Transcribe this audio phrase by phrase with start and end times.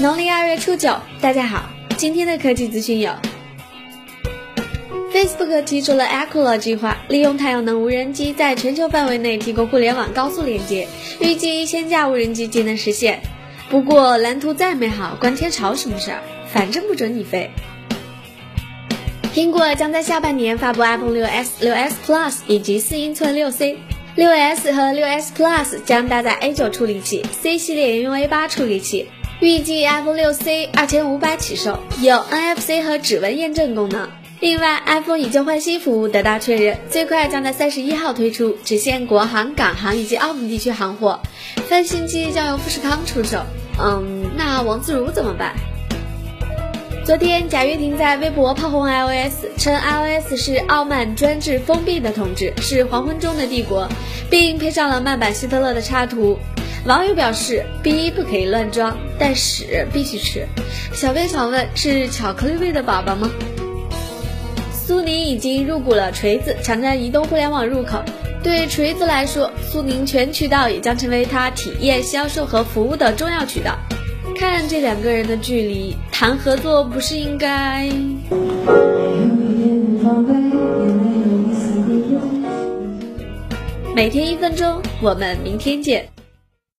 [0.00, 1.68] 农历二月初九，大家好，
[1.98, 3.12] 今天的科技资讯有
[5.12, 10.88] ：Facebook 提出了 Echo 计划，利用太阳能无人机在全球范围内提供互联网高速连接，
[11.20, 13.20] 预计一千架无人机即能实现。
[13.68, 16.22] 不过蓝图再美好，关天朝什么事儿？
[16.50, 17.50] 反正不准你飞。
[19.34, 23.76] 苹果将在下半年发布 iPhone 6s、6s Plus 以及四英寸 6C。
[24.16, 29.06] 6s 和 6s Plus 将搭载 A9 处理器，C 系列沿用 A8 处理器。
[29.40, 34.10] 预计 iPhone 6C 二千五百起售，有 NFC 和指纹验证功能。
[34.38, 41.20] 另外，iPhone 以旧换新服务得到确认，最快将在三十一号推出，只限国行、港行以及澳门地区行货。
[41.70, 43.38] 翻新机将由富士康出售。
[43.82, 45.54] 嗯，那王自如怎么办？
[47.06, 53.88] 昨天，贾跃亭在微博炮轰 iOS，称 iOS 是傲慢、专制、封闭的统治，是黄昏中的帝国，
[54.28, 56.38] 并配上了慢版希特勒的插图。
[56.86, 60.46] 网友表示，逼不可以乱装，但屎必须吃。
[60.94, 63.30] 小编想问，是巧克力味的宝宝吗？
[64.72, 68.02] 苏宁已经入股了锤子，抢占移动互联网入口。
[68.42, 73.76] 对锤子来说，苏宁全渠道也将成为它体验、销售和服务的重要渠道。
[74.34, 77.90] 看这两个人的距离，谈合作不是应该？
[83.94, 86.08] 每天一分钟，我们明天见。